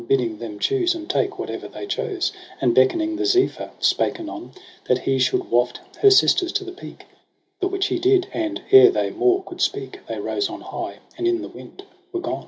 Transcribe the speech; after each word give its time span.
Bidding 0.07 0.39
them 0.39 0.57
choose 0.57 0.95
and 0.95 1.07
take 1.07 1.33
whate'er 1.37 1.67
they 1.67 1.85
chose; 1.85 2.31
And 2.59 2.73
beckoning 2.73 3.17
the 3.17 3.25
Zephyr 3.27 3.69
spake 3.79 4.19
anon 4.19 4.53
That 4.87 4.97
he 4.97 5.19
should 5.19 5.51
waft 5.51 5.79
her 5.99 6.09
sisters 6.09 6.51
to 6.53 6.63
the 6.63 6.71
peak; 6.71 7.05
The 7.59 7.67
which 7.67 7.85
he 7.85 7.99
did, 7.99 8.25
and, 8.33 8.63
ere 8.71 8.89
they 8.89 9.11
more 9.11 9.43
coud 9.43 9.61
speak, 9.61 9.99
They 10.07 10.17
rose 10.17 10.49
on 10.49 10.61
high, 10.61 10.97
and 11.19 11.27
in 11.27 11.43
the 11.43 11.49
wind 11.49 11.83
were 12.11 12.19
gone. 12.19 12.39